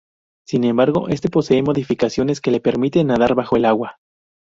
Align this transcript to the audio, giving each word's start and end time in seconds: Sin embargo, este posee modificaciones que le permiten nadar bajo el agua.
Sin 0.47 0.63
embargo, 0.63 1.09
este 1.09 1.29
posee 1.29 1.61
modificaciones 1.61 2.41
que 2.41 2.49
le 2.49 2.59
permiten 2.59 3.05
nadar 3.05 3.35
bajo 3.35 3.55
el 3.55 3.65
agua. 3.65 3.97